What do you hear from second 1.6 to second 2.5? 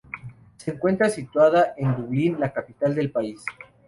en Dublín,